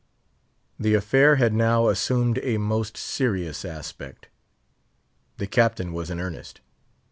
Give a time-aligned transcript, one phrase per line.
[0.79, 4.29] The affair had now assumed a most serious aspect.
[5.37, 6.59] The Captain was in earnest.